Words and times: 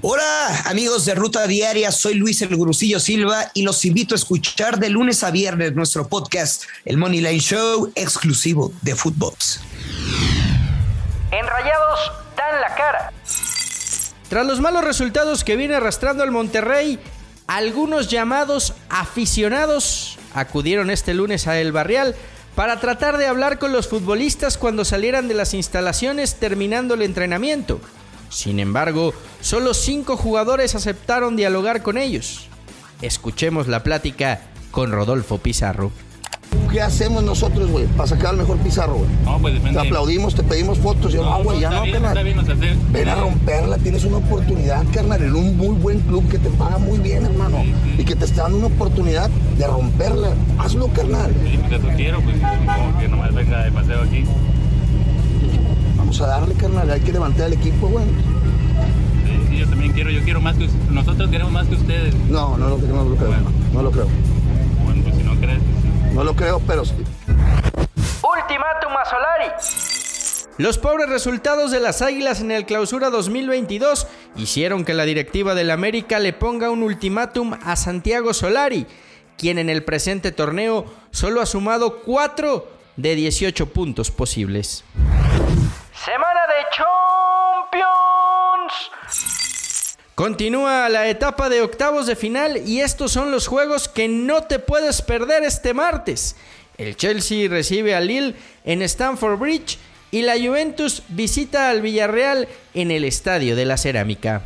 Hola 0.00 0.62
amigos 0.64 1.04
de 1.04 1.14
Ruta 1.14 1.46
Diaria, 1.46 1.92
soy 1.92 2.14
Luis 2.14 2.40
El 2.40 2.56
Gurusillo 2.56 2.98
Silva 2.98 3.50
y 3.52 3.62
los 3.62 3.84
invito 3.84 4.14
a 4.14 4.16
escuchar 4.16 4.78
de 4.78 4.88
lunes 4.88 5.22
a 5.22 5.30
viernes 5.30 5.74
nuestro 5.74 6.08
podcast, 6.08 6.64
el 6.86 6.96
Money 6.96 7.20
Line 7.20 7.38
Show, 7.38 7.92
exclusivo 7.94 8.72
de 8.80 8.96
Footbox. 8.96 9.60
Enrayados 11.30 12.00
dan 12.36 12.60
la 12.62 12.74
cara. 12.74 13.12
Tras 14.30 14.46
los 14.46 14.60
malos 14.60 14.82
resultados 14.82 15.44
que 15.44 15.56
viene 15.56 15.74
arrastrando 15.74 16.24
el 16.24 16.30
Monterrey, 16.30 16.98
algunos 17.46 18.08
llamados 18.08 18.72
aficionados 18.88 20.18
acudieron 20.32 20.88
este 20.88 21.12
lunes 21.12 21.46
a 21.46 21.60
El 21.60 21.70
Barrial 21.70 22.16
para 22.54 22.80
tratar 22.80 23.18
de 23.18 23.26
hablar 23.26 23.58
con 23.58 23.72
los 23.72 23.88
futbolistas 23.88 24.56
cuando 24.56 24.86
salieran 24.86 25.28
de 25.28 25.34
las 25.34 25.52
instalaciones 25.52 26.36
terminando 26.36 26.94
el 26.94 27.02
entrenamiento. 27.02 27.78
Sin 28.30 28.58
embargo, 28.58 29.12
solo 29.42 29.74
cinco 29.74 30.16
jugadores 30.16 30.74
aceptaron 30.74 31.36
dialogar 31.36 31.82
con 31.82 31.98
ellos. 31.98 32.48
Escuchemos 33.02 33.68
la 33.68 33.82
plática 33.82 34.40
con 34.70 34.90
Rodolfo 34.90 35.38
Pizarro. 35.38 35.92
¿Qué 36.70 36.80
hacemos 36.80 37.22
nosotros, 37.22 37.70
güey, 37.70 37.86
para 37.86 38.06
sacar 38.08 38.28
al 38.28 38.38
mejor 38.38 38.56
Pizarro, 38.58 38.94
güey? 38.94 39.10
No, 39.24 39.38
pues 39.38 39.54
depende. 39.54 39.78
Te 39.78 39.86
aplaudimos, 39.86 40.34
te 40.34 40.42
pedimos 40.42 40.78
fotos. 40.78 41.12
Y 41.12 41.16
yo, 41.16 41.24
no, 41.24 41.42
güey, 41.44 41.60
ya 41.60 41.68
está 41.68 41.78
no, 41.80 41.84
bien, 41.84 41.94
carnal. 41.94 42.16
está 42.16 42.22
bien, 42.22 42.38
o 42.38 42.44
sea, 42.44 42.54
sí. 42.54 42.80
Ven 42.90 43.08
a 43.08 43.14
romperla, 43.16 43.78
tienes 43.78 44.04
una 44.04 44.16
oportunidad, 44.18 44.84
carnal, 44.92 45.22
en 45.22 45.34
un 45.34 45.56
muy 45.58 45.74
buen 45.74 46.00
club 46.00 46.26
que 46.30 46.38
te 46.38 46.48
paga 46.50 46.78
muy 46.78 46.98
bien, 46.98 47.26
hermano. 47.26 47.62
Y 47.98 48.04
que 48.04 48.16
te 48.16 48.24
está 48.24 48.44
dando 48.44 48.58
una 48.58 48.66
oportunidad 48.68 49.28
de 49.58 49.66
romperla. 49.66 50.30
Hazlo, 50.58 50.88
carnal. 50.88 51.34
Sí, 51.44 51.74
eso 51.74 51.88
quiero, 51.94 52.20
pues 52.22 52.36
como 52.36 52.98
que 52.98 53.08
nomás 53.08 53.34
venga 53.34 53.64
de 53.64 53.72
paseo 53.72 54.02
aquí. 54.02 54.24
Vamos 55.98 56.20
a 56.22 56.26
darle, 56.26 56.54
carnal. 56.54 56.90
Hay 56.90 57.00
que 57.00 57.12
levantar 57.12 57.48
el 57.48 57.52
equipo, 57.54 57.88
güey. 57.88 58.04
Sí, 59.72 59.78
sí, 59.78 59.80
también 59.80 59.92
quiero, 59.92 60.10
yo 60.10 60.22
quiero 60.22 60.40
más 60.40 60.56
que. 60.56 60.68
Nosotros 60.90 61.30
queremos 61.30 61.52
más 61.52 61.66
que 61.66 61.74
ustedes. 61.74 62.14
No, 62.28 62.56
no, 62.56 62.68
lo- 62.68 62.78
no 62.78 63.04
lo 63.04 63.16
creo. 63.16 63.28
Bueno. 63.28 63.52
No 63.72 63.82
lo 63.82 63.90
creo. 63.90 64.06
Bueno, 64.84 65.02
pues 65.02 65.16
si 65.16 65.22
no 65.22 65.34
crees, 65.40 65.58
pues, 65.58 66.14
No 66.14 66.24
lo 66.24 66.34
creo, 66.36 66.60
pero 66.66 66.84
sí. 66.84 66.94
Ultimátum 67.26 68.92
a 69.00 69.04
Solari. 69.04 69.50
Los 70.58 70.76
pobres 70.78 71.08
resultados 71.08 71.70
de 71.70 71.80
las 71.80 72.02
Águilas 72.02 72.40
en 72.40 72.50
el 72.50 72.66
Clausura 72.66 73.08
2022 73.10 74.06
hicieron 74.36 74.84
que 74.84 74.92
la 74.94 75.04
directiva 75.04 75.54
del 75.54 75.70
América 75.70 76.18
le 76.18 76.32
ponga 76.34 76.70
un 76.70 76.82
ultimátum 76.82 77.54
a 77.64 77.74
Santiago 77.76 78.34
Solari, 78.34 78.86
quien 79.38 79.58
en 79.58 79.70
el 79.70 79.82
presente 79.82 80.30
torneo 80.30 80.84
solo 81.10 81.40
ha 81.40 81.46
sumado 81.46 82.00
4 82.02 82.68
de 82.96 83.14
18 83.14 83.66
puntos 83.72 84.10
posibles. 84.10 84.84
Continúa 90.22 90.88
la 90.88 91.08
etapa 91.08 91.48
de 91.48 91.62
octavos 91.62 92.06
de 92.06 92.14
final 92.14 92.58
y 92.64 92.80
estos 92.80 93.10
son 93.10 93.32
los 93.32 93.48
juegos 93.48 93.88
que 93.88 94.06
no 94.06 94.44
te 94.44 94.60
puedes 94.60 95.02
perder 95.02 95.42
este 95.42 95.74
martes. 95.74 96.36
El 96.78 96.96
Chelsea 96.96 97.48
recibe 97.48 97.96
al 97.96 98.06
Lille 98.06 98.36
en 98.64 98.82
Stamford 98.82 99.36
Bridge 99.36 99.80
y 100.12 100.22
la 100.22 100.34
Juventus 100.34 101.02
visita 101.08 101.70
al 101.70 101.82
Villarreal 101.82 102.46
en 102.72 102.92
el 102.92 103.02
Estadio 103.02 103.56
de 103.56 103.64
la 103.64 103.76
Cerámica. 103.76 104.42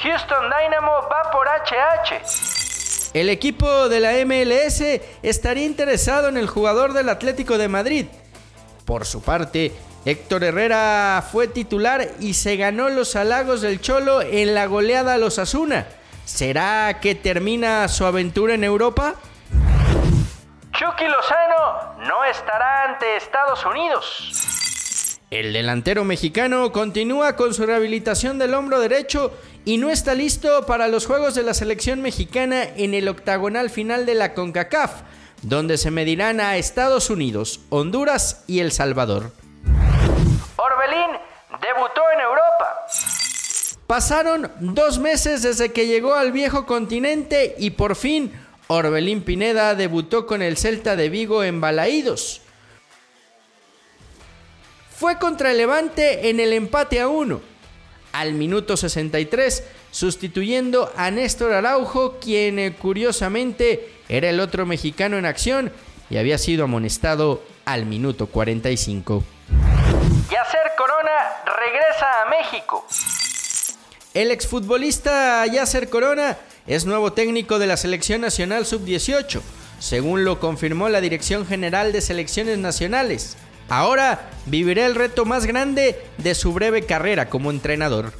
Houston 0.00 0.44
Dynamo 0.44 0.92
va 1.10 1.28
por 1.32 1.48
HH. 1.48 3.14
El 3.14 3.30
equipo 3.30 3.88
de 3.88 3.98
la 3.98 4.12
MLS 4.24 4.80
estaría 5.24 5.66
interesado 5.66 6.28
en 6.28 6.36
el 6.36 6.46
jugador 6.46 6.92
del 6.92 7.08
Atlético 7.08 7.58
de 7.58 7.66
Madrid. 7.66 8.06
Por 8.84 9.06
su 9.06 9.22
parte, 9.22 9.72
Héctor 10.06 10.44
Herrera 10.44 11.20
fue 11.32 11.48
titular 11.48 12.12
y 12.20 12.34
se 12.34 12.56
ganó 12.56 12.88
los 12.90 13.16
halagos 13.16 13.60
del 13.60 13.80
Cholo 13.80 14.22
en 14.22 14.54
la 14.54 14.66
goleada 14.66 15.14
a 15.14 15.18
los 15.18 15.40
Asuna. 15.40 15.88
¿Será 16.24 17.00
que 17.00 17.16
termina 17.16 17.88
su 17.88 18.06
aventura 18.06 18.54
en 18.54 18.62
Europa? 18.62 19.16
Chucky 20.70 21.06
Lozano 21.06 22.06
no 22.06 22.22
estará 22.24 22.84
ante 22.84 23.16
Estados 23.16 23.66
Unidos. 23.66 25.18
El 25.32 25.52
delantero 25.52 26.04
mexicano 26.04 26.70
continúa 26.70 27.34
con 27.34 27.52
su 27.52 27.66
rehabilitación 27.66 28.38
del 28.38 28.54
hombro 28.54 28.78
derecho 28.78 29.32
y 29.64 29.78
no 29.78 29.90
está 29.90 30.14
listo 30.14 30.66
para 30.66 30.86
los 30.86 31.04
juegos 31.04 31.34
de 31.34 31.42
la 31.42 31.52
selección 31.52 32.00
mexicana 32.00 32.62
en 32.62 32.94
el 32.94 33.08
octagonal 33.08 33.70
final 33.70 34.06
de 34.06 34.14
la 34.14 34.34
CONCACAF, 34.34 35.02
donde 35.42 35.76
se 35.76 35.90
medirán 35.90 36.40
a 36.40 36.58
Estados 36.58 37.10
Unidos, 37.10 37.58
Honduras 37.70 38.44
y 38.46 38.60
El 38.60 38.70
Salvador. 38.70 39.32
Orbelín 40.86 41.18
debutó 41.60 42.02
en 42.14 42.20
Europa. 42.20 42.86
Pasaron 43.86 44.50
dos 44.60 44.98
meses 44.98 45.42
desde 45.42 45.72
que 45.72 45.86
llegó 45.86 46.14
al 46.14 46.32
viejo 46.32 46.66
continente 46.66 47.54
y 47.58 47.70
por 47.70 47.96
fin 47.96 48.32
Orbelín 48.68 49.22
Pineda 49.22 49.74
debutó 49.74 50.26
con 50.26 50.42
el 50.42 50.56
Celta 50.56 50.96
de 50.96 51.08
Vigo 51.08 51.44
en 51.44 51.60
Balaídos. 51.60 52.42
Fue 54.96 55.18
contra 55.18 55.50
el 55.50 55.58
Levante 55.58 56.30
en 56.30 56.40
el 56.40 56.52
empate 56.52 57.00
a 57.00 57.08
uno. 57.08 57.40
Al 58.12 58.32
minuto 58.32 58.76
63, 58.76 59.62
sustituyendo 59.90 60.90
a 60.96 61.10
Néstor 61.10 61.52
Araujo, 61.52 62.18
quien 62.18 62.58
eh, 62.58 62.74
curiosamente 62.74 63.92
era 64.08 64.30
el 64.30 64.40
otro 64.40 64.64
mexicano 64.64 65.18
en 65.18 65.26
acción 65.26 65.70
y 66.08 66.16
había 66.16 66.38
sido 66.38 66.64
amonestado 66.64 67.42
al 67.66 67.84
minuto 67.84 68.26
45. 68.26 69.35
Regresa 71.96 72.22
a 72.22 72.26
México. 72.26 72.86
El 74.12 74.30
exfutbolista 74.30 75.46
Yasser 75.46 75.88
Corona 75.88 76.36
es 76.66 76.84
nuevo 76.84 77.12
técnico 77.12 77.58
de 77.58 77.66
la 77.66 77.76
Selección 77.76 78.20
Nacional 78.20 78.66
Sub-18, 78.66 79.40
según 79.78 80.24
lo 80.24 80.40
confirmó 80.40 80.88
la 80.88 81.00
Dirección 81.00 81.46
General 81.46 81.92
de 81.92 82.00
Selecciones 82.00 82.58
Nacionales. 82.58 83.36
Ahora 83.68 84.28
vivirá 84.46 84.86
el 84.86 84.94
reto 84.94 85.24
más 85.24 85.46
grande 85.46 86.00
de 86.18 86.34
su 86.34 86.52
breve 86.52 86.84
carrera 86.84 87.28
como 87.28 87.50
entrenador. 87.50 88.12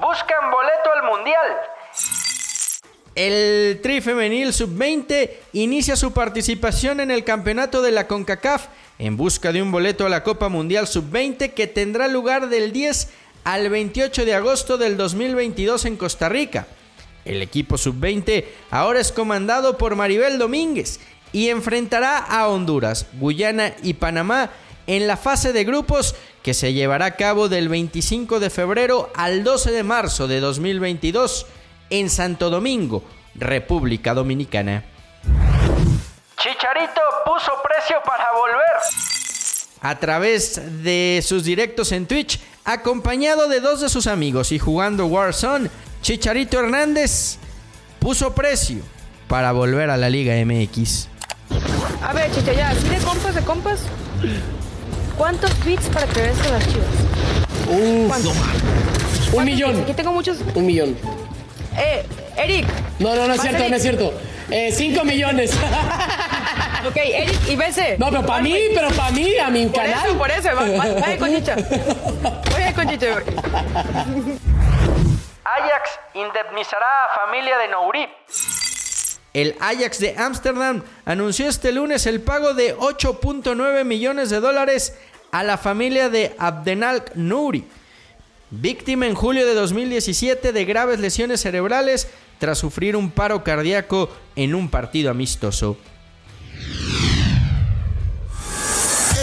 Buscan 0.00 0.50
boleto 0.50 0.92
al 0.96 1.02
Mundial. 1.04 1.56
El 3.14 3.80
Tri 3.82 4.00
Femenil 4.00 4.52
Sub-20 4.52 5.30
inicia 5.52 5.96
su 5.96 6.12
participación 6.12 7.00
en 7.00 7.10
el 7.10 7.24
campeonato 7.24 7.80
de 7.80 7.92
la 7.92 8.06
CONCACAF 8.06 8.66
en 8.98 9.16
busca 9.16 9.52
de 9.52 9.62
un 9.62 9.72
boleto 9.72 10.06
a 10.06 10.08
la 10.08 10.22
Copa 10.22 10.48
Mundial 10.48 10.86
Sub-20 10.86 11.54
que 11.54 11.66
tendrá 11.66 12.08
lugar 12.08 12.48
del 12.48 12.72
10 12.72 13.08
al 13.44 13.68
28 13.68 14.24
de 14.24 14.34
agosto 14.34 14.78
del 14.78 14.96
2022 14.96 15.84
en 15.84 15.96
Costa 15.96 16.28
Rica. 16.28 16.66
El 17.24 17.42
equipo 17.42 17.78
Sub-20 17.78 18.44
ahora 18.70 19.00
es 19.00 19.12
comandado 19.12 19.78
por 19.78 19.96
Maribel 19.96 20.38
Domínguez 20.38 21.00
y 21.32 21.48
enfrentará 21.48 22.18
a 22.18 22.48
Honduras, 22.48 23.06
Guyana 23.14 23.74
y 23.82 23.94
Panamá 23.94 24.50
en 24.86 25.06
la 25.06 25.16
fase 25.16 25.52
de 25.52 25.64
grupos 25.64 26.14
que 26.42 26.54
se 26.54 26.72
llevará 26.72 27.06
a 27.06 27.16
cabo 27.16 27.48
del 27.48 27.68
25 27.68 28.38
de 28.38 28.50
febrero 28.50 29.10
al 29.16 29.42
12 29.42 29.72
de 29.72 29.82
marzo 29.82 30.28
de 30.28 30.40
2022 30.40 31.46
en 31.90 32.10
Santo 32.10 32.50
Domingo, 32.50 33.02
República 33.34 34.14
Dominicana. 34.14 34.84
Chicharito 36.44 37.00
puso 37.24 37.52
precio 37.62 37.96
para 38.04 38.26
volver. 38.32 38.76
A 39.80 39.98
través 39.98 40.60
de 40.82 41.24
sus 41.26 41.42
directos 41.42 41.90
en 41.90 42.04
Twitch, 42.04 42.38
acompañado 42.66 43.48
de 43.48 43.60
dos 43.60 43.80
de 43.80 43.88
sus 43.88 44.06
amigos 44.06 44.52
y 44.52 44.58
jugando 44.58 45.06
Warzone, 45.06 45.70
Chicharito 46.02 46.58
Hernández 46.58 47.38
puso 47.98 48.34
precio 48.34 48.82
para 49.26 49.52
volver 49.52 49.88
a 49.88 49.96
la 49.96 50.10
Liga 50.10 50.34
MX. 50.44 51.08
A 52.02 52.12
ver, 52.12 52.30
chicha, 52.30 52.52
ya, 52.52 52.68
así 52.68 52.90
de 52.90 52.98
compas, 52.98 53.34
de 53.34 53.40
compas. 53.40 53.80
¿Cuántos 55.16 55.64
bits 55.64 55.86
para 55.86 56.06
creerse 56.08 56.50
las 56.50 56.68
chivas? 56.68 56.86
Un 59.32 59.44
millón. 59.46 59.80
Aquí 59.80 59.94
tengo 59.94 60.12
muchos. 60.12 60.36
Un 60.54 60.66
millón. 60.66 60.94
Eh, 61.78 62.04
Eric. 62.36 62.66
No, 62.98 63.14
no, 63.14 63.28
no 63.28 63.32
es 63.32 63.40
cierto, 63.40 63.60
Eric. 63.60 63.70
no 63.70 63.76
es 63.76 63.82
cierto. 63.82 64.12
Eh, 64.50 64.72
cinco 64.72 65.04
millones. 65.04 65.52
Ok, 66.94 67.00
Eric 67.02 67.40
y 67.48 67.56
Bese. 67.56 67.96
No, 67.98 68.08
pero 68.10 68.24
para 68.24 68.40
mí, 68.40 68.56
pero 68.72 68.88
para 68.90 69.10
mí, 69.10 69.36
a 69.36 69.50
mi 69.50 69.66
Por 69.66 69.80
canal. 69.82 70.06
eso, 70.06 70.16
por 70.16 70.30
eso. 70.30 70.48
va- 70.54 70.62
va- 70.62 71.00
Vaya 71.00 71.18
con 71.18 71.34
chicha. 71.34 71.56
Vaya 72.52 72.72
con 72.72 72.88
chicha. 72.88 73.06
Ajax 75.44 75.90
indemnizará 76.14 76.86
a 77.06 77.20
familia 77.26 77.58
de 77.58 77.68
Nouri. 77.68 78.06
El 79.32 79.56
Ajax 79.58 79.98
de 79.98 80.14
Ámsterdam 80.16 80.82
anunció 81.04 81.48
este 81.48 81.72
lunes 81.72 82.06
el 82.06 82.20
pago 82.20 82.54
de 82.54 82.76
8.9 82.76 83.84
millones 83.84 84.30
de 84.30 84.38
dólares 84.38 84.96
a 85.32 85.42
la 85.42 85.58
familia 85.58 86.08
de 86.08 86.36
Abdenalk 86.38 87.16
Nouri, 87.16 87.64
víctima 88.50 89.06
en 89.06 89.16
julio 89.16 89.44
de 89.46 89.54
2017 89.54 90.52
de 90.52 90.64
graves 90.64 91.00
lesiones 91.00 91.40
cerebrales 91.40 92.06
tras 92.38 92.58
sufrir 92.58 92.94
un 92.94 93.10
paro 93.10 93.42
cardíaco 93.42 94.08
en 94.36 94.54
un 94.54 94.70
partido 94.70 95.10
amistoso. 95.10 95.76